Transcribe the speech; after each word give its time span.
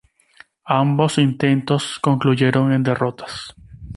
Ambos 0.65 1.19
intentos 1.19 1.99
concluyeron 1.99 2.71
en 2.73 2.81
derrotas. 2.81 3.53